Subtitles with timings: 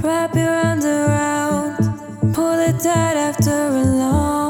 [0.00, 4.41] Wrap your arms around, pull it tight after a long.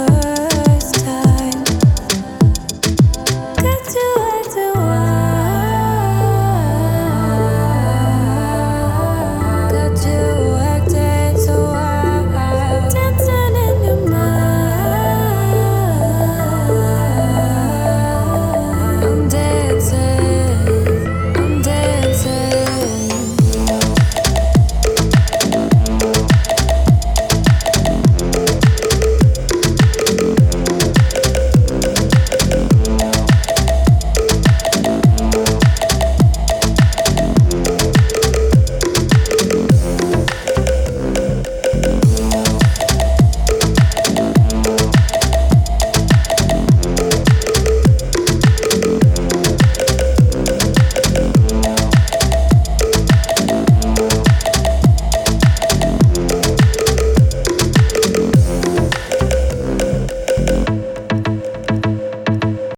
[0.00, 0.39] her